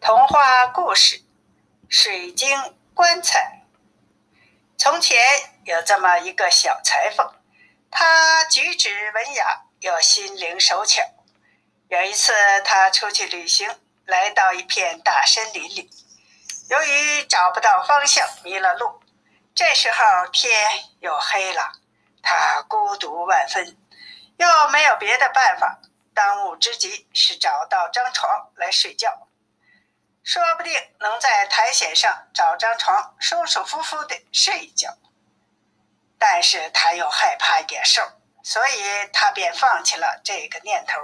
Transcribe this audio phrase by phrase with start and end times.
[0.00, 1.18] 童话故事
[1.90, 3.60] 《水晶棺材》。
[4.78, 5.18] 从前
[5.64, 7.30] 有这么一个小裁缝，
[7.90, 11.02] 他举止文雅又心灵手巧。
[11.88, 12.32] 有一次，
[12.64, 15.90] 他出去旅行，来到一片大森林里，
[16.70, 19.02] 由于找不到方向，迷了路。
[19.54, 20.50] 这时候天
[21.00, 21.72] 又黑了，
[22.22, 23.76] 他孤独万分，
[24.38, 25.78] 又没有别的办法。
[26.14, 29.28] 当务之急是找到张床来睡觉，
[30.30, 34.96] 说不定能在苔藓上找张床，舒舒服服的睡一觉。
[36.20, 38.00] 但是他又害怕野兽，
[38.44, 41.00] 所以他便放弃了这个念头，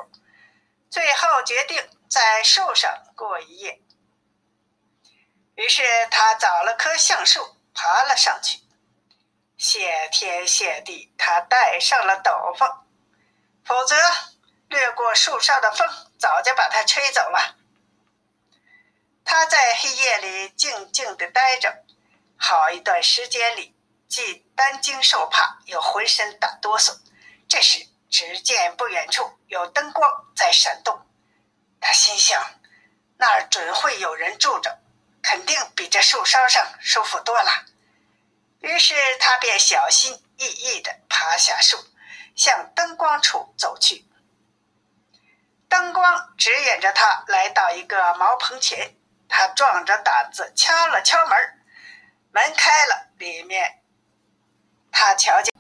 [0.89, 3.81] 最后决定在树上过一夜。
[5.57, 8.61] 于是他找了棵橡树，爬了上去。
[9.59, 12.77] 谢天谢地，他戴上了斗篷，
[13.65, 13.97] 否则。
[14.69, 17.55] 掠过树梢的风早就把他吹走了。
[19.39, 21.85] 他在黑夜里静静地待着，
[22.39, 23.77] 好一段时间里，
[24.09, 26.97] 既担惊受怕，又浑身打哆嗦。
[27.47, 31.07] 这时，只见不远处有灯光在闪动。
[31.83, 32.43] 他心想：
[33.19, 34.79] 那儿准会有人住着，
[35.23, 37.67] 肯定比这树梢上舒服多了。
[38.61, 41.77] 于是，他便小心翼翼地爬下树，
[42.35, 44.07] 向灯光处走去。
[45.69, 48.95] 灯光指引着他来到一个茅棚前，
[49.39, 51.37] 他壮着胆子敲了敲门，
[52.33, 53.83] 门开了，里面
[54.91, 55.53] 他瞧见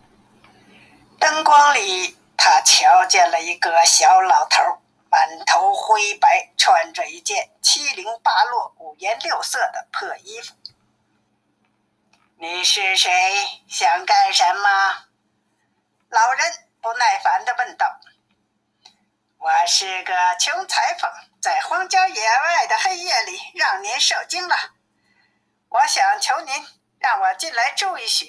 [1.20, 4.62] 灯光里，他瞧见了一个小老头，
[5.10, 10.54] 满头灰白，穿着一件七零八落、五颜六色的破衣服。
[12.38, 13.12] 你是谁？
[13.68, 15.04] 想干什么？
[16.08, 18.00] 老人不耐烦地问道。
[19.36, 21.10] 我是个穷裁缝，
[22.26, 24.56] 野外的黑夜里让您受惊了。
[25.68, 26.52] 我想求您
[26.98, 28.24] 让我进来住一宿。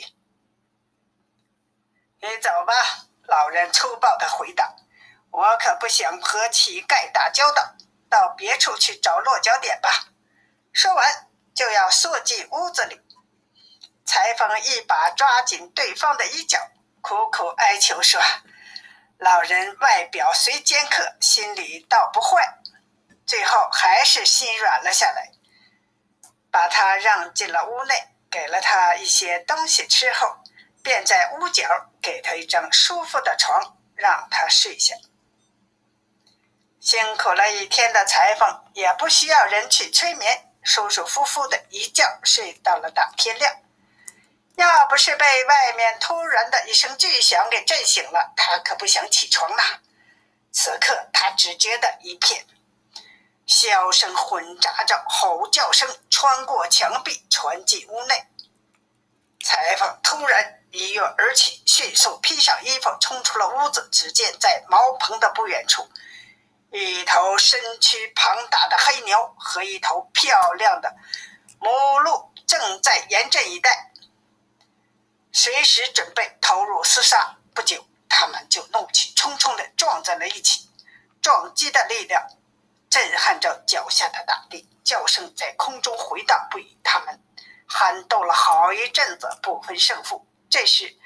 [2.22, 2.74] 你走吧，
[3.24, 4.76] 老人粗暴的回答。
[5.32, 7.74] 我可不想和乞丐打交道，
[8.08, 9.90] 到别处去找落脚点吧。
[10.72, 13.02] 说完，就要缩进屋子里。
[14.06, 16.60] 裁缝一把抓紧对方的衣角，
[17.02, 18.22] 苦苦哀求说。
[19.18, 22.60] 老人外表虽尖刻，心里倒不坏，
[23.28, 25.32] 最后还是心软了下来，
[26.50, 30.38] 把他让进了屋内，给了他一些东西吃后，
[30.82, 34.96] 便在屋角给他一张舒服的床，让他睡下。
[36.80, 43.54] 辛苦了一天的裁缝也不需要人去催眠，舒舒服服的一觉睡到了大天亮。
[44.56, 49.82] 要不是被外面突然的一声巨响给震醒了，他可不想起床呐。
[50.54, 52.46] 此刻他只觉得一片
[53.48, 58.28] 箫声混杂着吼叫声穿过墙壁传进屋内。
[59.44, 63.88] 裁缝突然一跃而起，迅速披上衣服冲出了屋子。
[63.90, 65.90] 只见在茅棚的不远处，
[66.72, 70.94] 一头身躯庞大的黑牛和一头漂亮的
[71.60, 73.94] 母鹿正在严阵以待。
[75.32, 77.38] 随时准备投入厮杀。
[77.54, 80.70] 不久，他们就怒气冲冲地撞在了一起，
[81.22, 82.28] 撞击的力量
[82.98, 86.76] 震撼着脚下的大地，叫声在空中回荡不已。
[86.84, 87.20] 他们
[87.68, 90.28] 喊斗了好一阵子，不分胜负。
[90.50, 90.98] 这时，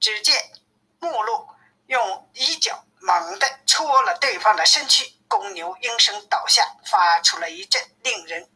[0.00, 0.50] 只见
[0.98, 1.48] 木鹿
[1.86, 8.50] 用衣角猛地戳了对方的身躯，公牛应声倒下，发出了一阵令人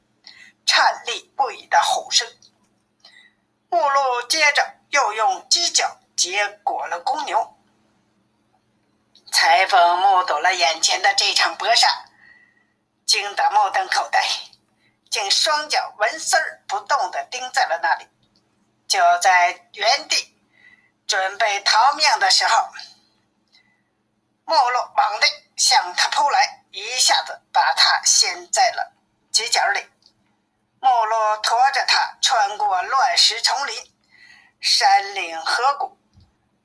[0.67, 2.27] 颤栗不已的吼声。
[3.69, 4.75] 木鹿接着。
[4.91, 7.57] 又用犄角结果了公牛。
[9.33, 11.89] 裁缝目睹了眼前的这场搏杀，
[13.07, 14.23] 惊得目瞪口呆，
[15.11, 18.09] 竟双脚纹丝儿不动地钉在了那里。
[18.87, 20.37] 就在原地
[21.07, 22.69] 准备逃命的时候，
[24.45, 25.27] 莫洛猛地
[25.57, 28.93] 向他扑来，一下子把他掀在了
[29.33, 29.87] 犄角里。
[30.81, 33.91] 莫洛驮着他穿过乱石丛林。
[34.61, 35.99] 山岭河谷，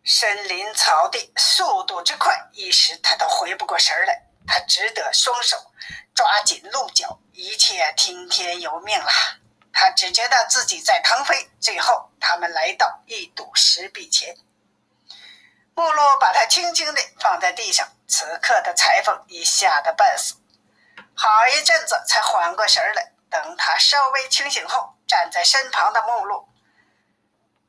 [0.06, 4.24] 森林草地，速度之快，一时他都回不过神来。
[4.48, 5.69] 他只得双手
[6.14, 9.12] 抓紧鹿角，一切听天由命了。
[9.72, 11.50] 他只觉得自己在腾飞。
[11.60, 14.36] 最后，他们来到一堵石壁前，
[15.74, 17.88] 木鹿把他轻轻地放在地上。
[18.08, 20.34] 此刻的裁缝已吓得半死，
[21.14, 23.14] 好一阵子才缓过神来。
[23.30, 26.50] 等他稍微清醒后，站在身旁的木鹿。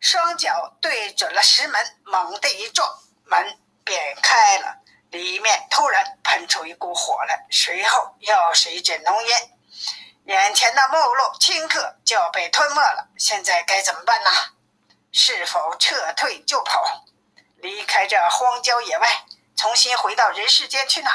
[0.00, 2.88] 双脚对准了石门，猛地一撞，
[3.24, 4.79] 门便开了。
[5.10, 9.58] 里面突然喷出一股火来，随后又是一阵浓烟，
[10.24, 14.30] 眼前的目录顷刻就被吞没了，现在该怎么办呢？
[15.12, 17.04] 是否撤退就跑，
[17.56, 19.24] 离开这荒郊野外，
[19.56, 21.10] 重新回到人世间去呢？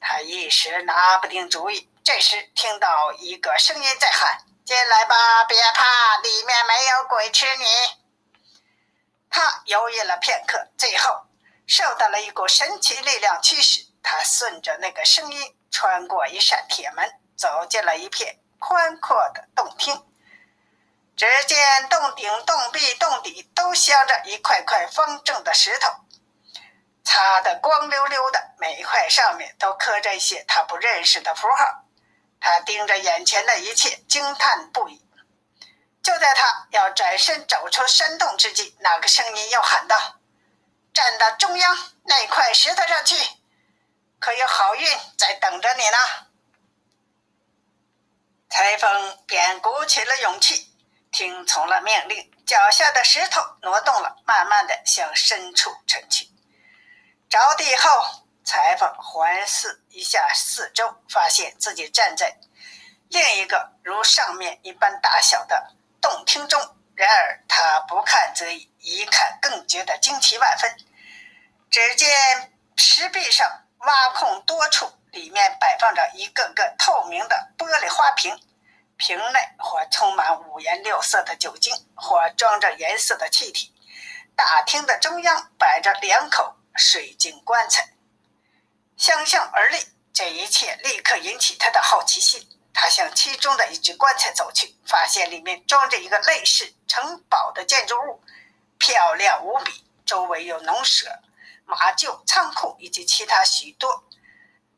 [0.00, 1.90] 他一时拿不定主意。
[2.04, 7.64] 这时，听到一个声音在喊：“进来吧，别怕，里面没有鬼吃你。”
[9.28, 11.25] 他犹豫了片刻，最后
[11.66, 20.02] 受到了一股神奇力量驱使，他顺着那个声音，穿过一扇铁门，走进了一片宽阔的洞厅。
[21.16, 25.90] 只见洞顶、洞壁、洞底都镶着一块块方正的石头。
[27.02, 31.84] 擦得光溜溜的，每一块上面都刻着一些他不认识的符号。
[32.40, 35.02] 他盯着眼前的一切，惊叹不已。
[36.02, 39.96] 就在他要转身走出山洞之际，那个声音又喊道
[40.96, 43.14] ：“站到中央那块石头上去，
[44.18, 44.88] 可有好运
[45.18, 45.98] 在等着你呢。”
[48.48, 50.74] 裁缝便鼓起了勇气，
[51.10, 56.30] 听从了命令，脚下的石头挪动了，慢慢的向深处沉去。
[57.28, 62.38] 着地后，裁缝环视一下四周，发现自己站在
[63.10, 66.75] 另一个如上面一般大小的洞厅中。
[66.96, 70.76] 然而他不看则已，一看更觉得惊奇万分。
[71.70, 73.48] 只见石壁上
[73.78, 78.36] 挖空多处，里面摆放着一个个透明的玻璃花瓶，
[78.96, 83.72] 瓶内或充满五颜六色的酒精，或装着颜色的气体。
[84.34, 86.56] 大厅的中央摆着两口。
[86.78, 87.88] 水晶棺材，
[88.98, 89.78] 相向而立，
[90.12, 92.46] 这一切立刻引起他的好奇心。
[92.78, 98.22] 他向其中的一只棺材走去，发现里面装着一个类似城堡的建筑物，
[98.78, 99.82] 漂亮无比。
[100.04, 101.18] 周围有农舍、
[101.64, 104.04] 马厩、仓库以及其他许多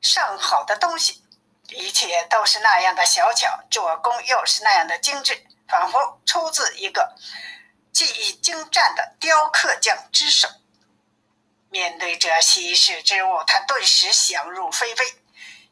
[0.00, 1.22] 上好的东西，
[1.68, 7.14] 一切都是那样的小巧，做工又是那样的精致，仿佛出自一个
[7.92, 10.48] 技艺精湛的雕刻匠之手。
[11.68, 15.17] 面对这稀世之物，他顿时想入非非。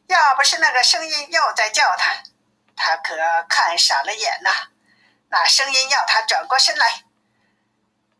[0.07, 2.23] 要不是那个声音又在叫他，
[2.75, 3.15] 他可
[3.47, 4.49] 看傻了眼呐。
[5.29, 7.03] 那声音要他转过身来，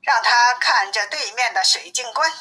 [0.02, 2.32] 让他看着对面的水晶棺。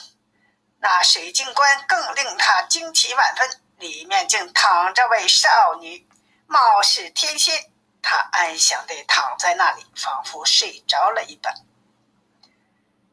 [0.78, 6.08] 那水晶棺更令他惊奇万分，里面竟躺着位少女，
[6.46, 7.72] 貌似天仙。
[8.02, 11.54] 他安详地躺在那里，仿佛睡着了一般。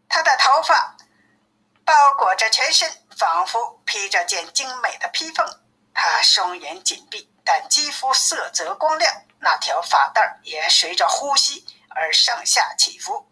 [0.09, 0.95] 他的头发。
[1.85, 5.45] 包裹着全身，仿佛披着件精美的披风。
[5.93, 13.27] 他双眼紧闭，但肌肤色泽光亮，那条发带也随着呼吸而上下起伏。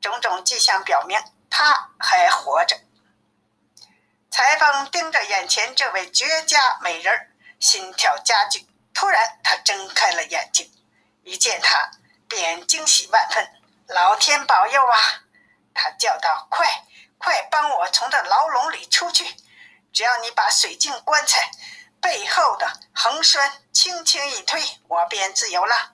[0.00, 1.20] 种种迹象表明
[1.50, 2.80] 他还活着。
[4.30, 8.66] 裁缝盯着眼前这位绝佳美人，心跳加剧。
[8.94, 10.70] 突然，他睁开了眼睛，
[11.24, 11.90] 一见他
[12.28, 13.46] 便惊喜万分。
[13.88, 15.24] 老天保佑啊！
[15.74, 16.84] 他叫道：“快！”
[17.18, 19.36] 快帮我从这牢笼里出去！
[19.92, 21.50] 只要你把水晶棺材
[22.00, 25.92] 背后的横栓轻轻一推，我便自由了。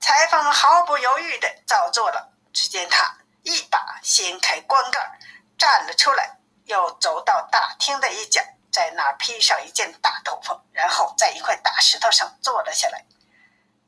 [0.00, 2.30] 裁缝毫不犹豫地照做了。
[2.52, 5.18] 只见他一把掀开棺盖，
[5.56, 6.36] 站了出来，
[6.66, 13.06] 又走到大厅的一角，在那儿披上一件大斗篷，然后在一块大石头上坐了下来。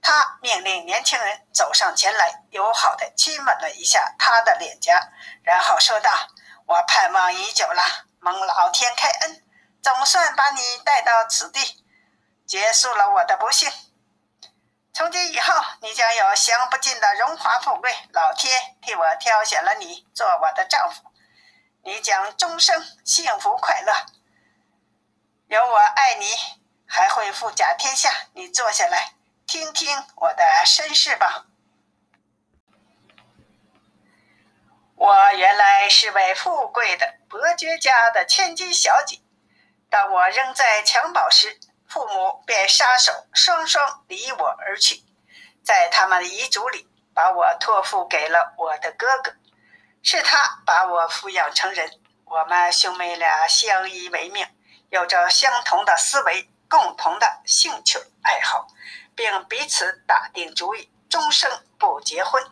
[0.00, 4.98] 他命令年轻人走上前来，友好地亲吻了一下他的脸颊，
[5.42, 6.10] 然后说道
[6.64, 7.82] ：“我盼望已久了，
[8.20, 9.43] 蒙老天开恩，
[9.84, 11.84] 总算把你带到此地，
[12.46, 13.70] 结束了我的不幸。
[14.94, 17.94] 从今以后，你将有享不尽的荣华富贵。
[18.14, 21.02] 老天替我挑选了你做我的丈夫，
[21.82, 23.92] 你将终生幸福快乐。
[25.48, 26.28] 有我爱你，
[26.86, 28.10] 还会富甲天下。
[28.32, 29.12] 你坐下来。”
[29.46, 31.44] 听听我的身世吧。
[34.96, 39.20] 我原来是位富贵的伯爵家的千金小姐。
[39.94, 45.04] 当我仍在襁褓时，父母便撒手双双离我而去，
[45.62, 49.32] 在他们的遗嘱里，把我托付给了我的哥哥，
[50.02, 51.88] 是他把我抚养成人。
[52.24, 54.44] 我们兄妹俩相依为命，
[54.90, 58.66] 有着相同的思维，共同的兴趣爱好。
[59.14, 61.48] 并彼此打定主意，终生
[61.78, 62.44] 不结婚。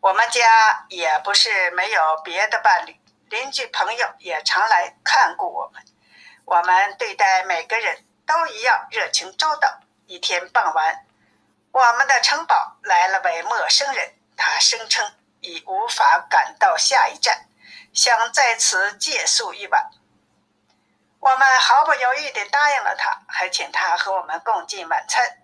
[0.00, 2.98] 我们家也不是没有别的伴侣，
[3.28, 5.84] 邻居朋友也常来看顾我们。
[6.48, 9.80] 我们对待每个人都一样热情周到。
[10.06, 11.04] 一天傍晚，
[11.72, 17.46] 我们的城堡来了位陌生人，他声称已无法赶到下一站，
[17.92, 19.90] 想在此借宿一晚。
[21.20, 25.42] 我们毫不犹豫地答应了他，还请他和我们共进晚餐。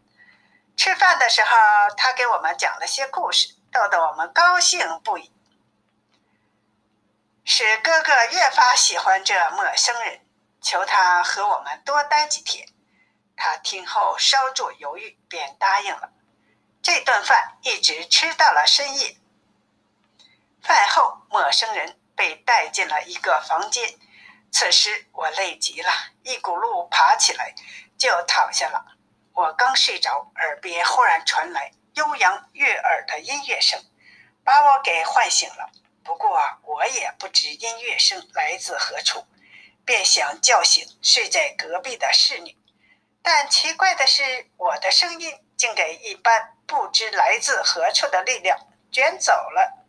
[0.75, 1.55] 吃饭的时候，
[1.99, 5.31] 他给我们讲了些故事，逗得我们高兴不已，
[7.45, 10.21] 使哥哥越发喜欢这陌生人，
[10.65, 12.67] 求他和我们多待几天。
[13.37, 16.11] 他听后稍作犹豫，便答应了。
[16.83, 19.17] 这顿饭一直吃到了深夜。
[20.63, 23.99] 饭后，陌生人被带进了一个房间。
[24.51, 25.91] 此时我累极了，
[26.23, 27.55] 一骨碌爬起来
[27.99, 28.97] 就躺下了。
[29.35, 33.79] 我刚睡着，耳边忽然传来悠扬悦耳的音乐声，
[34.45, 35.71] 把我给唤醒了。
[36.05, 39.27] 不过我也不知音乐声来自何处，
[39.85, 42.57] 便想叫醒睡在隔壁的侍女。
[43.23, 48.59] 但奇怪的是，我的声音竟给一般不知来自何处的力量
[48.93, 49.85] 卷走了。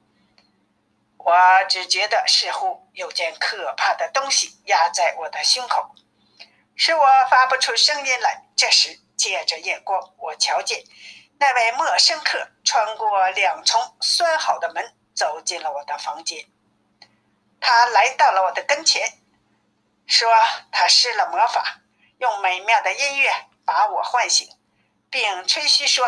[1.18, 1.36] 我
[1.68, 5.96] 只觉得似乎有件可怕的东西压在我的胸口，
[6.76, 8.44] 使我发不出声音来。
[8.56, 10.84] 这时，借着夜光，我瞧见
[11.40, 16.46] 那位陌生客穿过两重拴好的门，走进了我的房间。
[17.60, 19.02] 他来到了我的跟前，
[20.08, 20.30] 说
[20.72, 21.82] 他施了魔法，
[22.20, 23.32] 用美妙的音乐
[23.66, 24.48] 把我唤醒，
[25.10, 26.08] 并吹嘘说，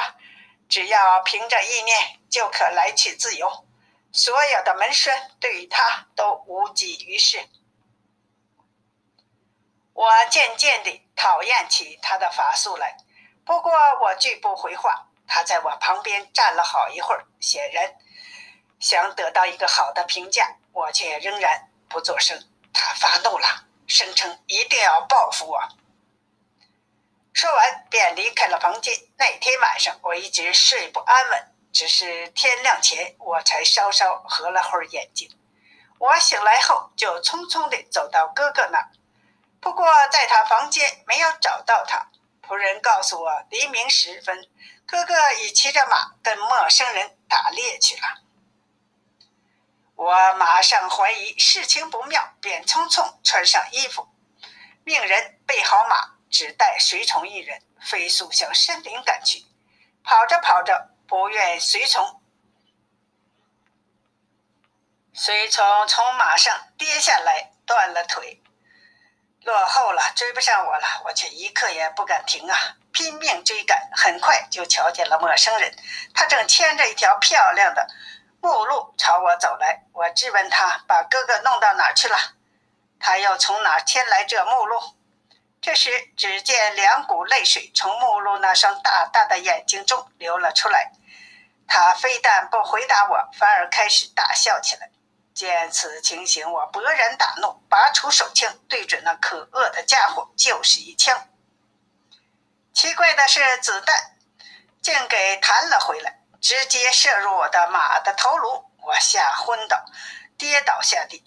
[0.69, 3.65] 只要凭着意念，就可来去自由。
[4.11, 7.47] 所有的门栓对于他都无济于事。
[9.93, 12.97] 我渐渐地讨厌起他的法术来。
[13.43, 17.95] 不过我拒不回话，他在我旁边站了好一会儿，显然
[18.79, 20.55] 想得到一个好的评价。
[20.71, 22.47] 我却仍然不作声。
[22.71, 25.59] 他发怒了，声称一定要报复我。
[27.33, 28.93] 说完便离开了房间。
[29.17, 35.29] 那天晚上我一直睡不安稳，只是天亮前我才稍稍合了会儿眼睛。
[35.99, 38.89] 我醒来后就匆匆地走到哥哥那儿，
[39.59, 42.07] 不过在他房间没有找到他。
[42.41, 44.47] 仆人告诉我，黎明时分，
[44.85, 48.21] 哥哥已骑着马跟陌生人打猎去了。
[49.97, 54.07] 我马上怀疑事情不妙，便匆匆穿上衣服，
[54.83, 59.43] 命人备好马，只带随从一人，飞速向森林赶去。
[60.03, 62.21] 跑着跑着，不愿随从，
[65.13, 68.43] 随从从马上跌下来，断了腿。
[69.41, 72.77] 落后了，追不上我了，我却一刻也不敢停啊！
[72.91, 75.75] 拼命追赶，很快就瞧见了陌生人，
[76.13, 77.87] 他正牵着一条漂亮的
[78.47, 79.83] 木鹿朝我走来。
[79.91, 82.17] 我质问他把哥哥弄到哪儿去了，
[82.97, 84.79] 他又从哪儿牵来这木鹿？
[85.59, 90.93] 这时，只见两股泪水从木鹿那双大大的眼睛中流了出来。
[91.67, 94.89] 他非但不回答我，反而开始大笑起来。
[95.33, 101.27] 见此情形，我勃然大怒，拔出手枪，对准那可恶的家伙就是一枪。
[102.73, 104.15] 奇怪的是，子弹
[104.81, 109.85] 竟给弹了回来，直接射入我的马的头颅，我吓昏倒，
[110.37, 111.23] 跌倒下地。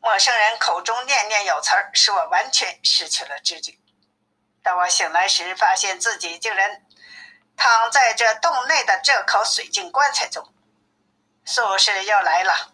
[0.00, 3.78] 陌生人口中念念有词儿，使我完全失去了知觉。
[4.62, 6.84] 当我醒来时，发现自己竟然
[7.56, 10.52] 躺在这洞内的这口水晶棺材中。
[11.44, 12.72] 术士又来了。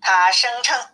[0.00, 0.90] 他声称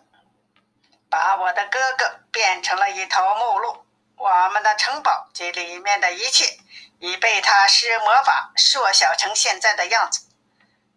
[1.09, 3.86] 把我的哥哥变成了一头母鹿，
[4.17, 6.57] 我们的城堡及里面的一切
[6.99, 10.25] 已被他施魔法缩小成现在的样子，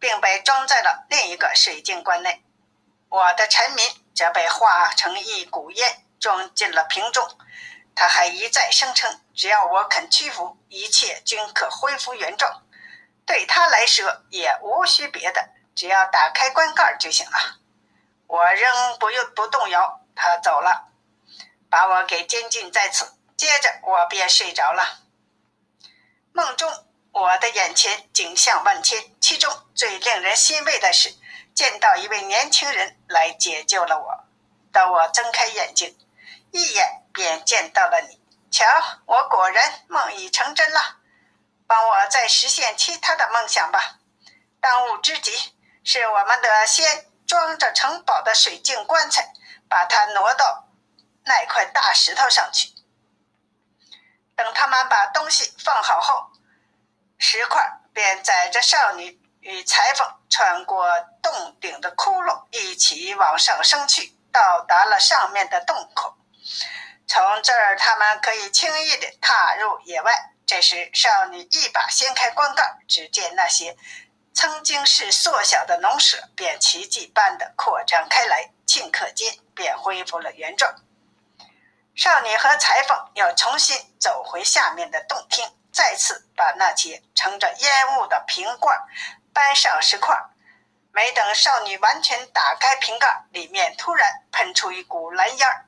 [0.00, 2.43] 并被装在了另一个水晶棺内。
[3.11, 3.85] 我的臣民
[4.15, 7.29] 则被化成一股烟，装进了瓶中。
[7.95, 12.62] 他还一再声称，只要我肯屈服，一切均可恢复原状。
[13.27, 17.59] 对他来说，也无需别的，只要打开棺盖就行了。
[18.27, 20.89] 我仍不用不动摇，他走了，
[21.71, 23.15] 把我给监禁在此。
[23.37, 25.00] 接着我便睡着了。
[26.33, 26.71] 梦中，
[27.12, 31.15] 我的眼前景象万千，其中最令人欣慰的是，
[31.55, 34.25] 见到一位年轻人来解救了我。
[34.71, 35.97] 当我睁开眼睛，
[36.50, 38.21] 一眼便见到了你。
[38.50, 38.67] 瞧，
[39.07, 40.97] 我果然梦已成真了。
[41.67, 44.00] 帮我再实现其他的梦想吧。
[44.61, 47.07] 当务之急是我们的先。
[47.31, 49.33] 装着城堡的水晶棺材，
[49.69, 50.65] 把它挪到
[51.30, 52.70] 那块大石头上去。
[54.34, 56.32] 等他们把东西放好后，
[57.18, 60.84] 石块便载着少女与裁缝穿过
[61.22, 66.16] 洞顶的窟窿，一起往上升去，到达了上面的洞口。
[67.06, 70.32] 从这儿，他们可以轻易地踏入野外。
[70.44, 73.76] 这时，少女一把掀开棺盖，只见那些。
[74.34, 80.75] 曾经是缩小的农舍，便奇迹般的扩张开来，顷刻间便恢复了原状。
[82.00, 88.75] 少女和裁缝又重新走回下面的洞厅，再次把那些盛着烟雾的瓶罐
[89.35, 90.19] 搬上石块。
[90.92, 95.66] 没等少女完全打开瓶盖，里面突然喷出一股蓝烟儿，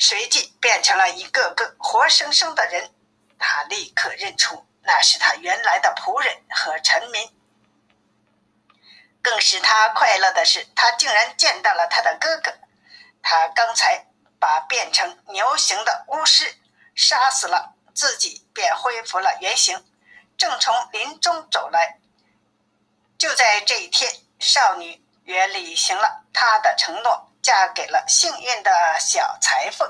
[0.00, 2.92] 随即变成了一个个活生生的人。
[3.38, 7.30] 他立刻认出那是他原来的仆人和臣民。
[9.22, 12.52] 更使他快乐的是，他竟然见到了他的哥哥。
[13.22, 14.08] 他刚才
[14.42, 16.56] 把变成牛形的巫师
[16.96, 19.86] 杀死了，自己便恢复了原形，
[20.36, 22.00] 正从林中走来。
[23.16, 29.88] 就在这一天，少女也履行了她的承诺，嫁给了幸运的小裁缝。